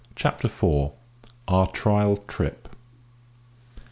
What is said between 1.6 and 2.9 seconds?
TRIAL TRIP.